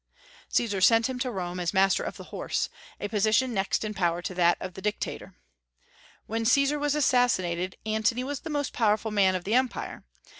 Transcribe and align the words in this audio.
Caesar 0.49 0.81
sent 0.81 1.07
him 1.07 1.19
to 1.19 1.29
Rome 1.29 1.59
as 1.59 1.75
master 1.75 2.01
of 2.01 2.17
the 2.17 2.23
horse, 2.33 2.69
a 2.99 3.07
position 3.07 3.53
next 3.53 3.83
in 3.83 3.93
power 3.93 4.19
to 4.23 4.33
that 4.33 4.57
of 4.59 4.73
dictator. 4.73 5.35
When 6.25 6.43
Caesar 6.43 6.79
was 6.79 6.95
assassinated, 6.95 7.75
Antony 7.85 8.23
was 8.23 8.39
the 8.39 8.49
most 8.49 8.73
powerful 8.73 9.11
man 9.11 9.35
of 9.35 9.43
the 9.43 9.53
empire. 9.53 10.03